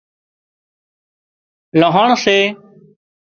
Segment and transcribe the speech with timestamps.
[1.79, 2.37] لانهڻ سي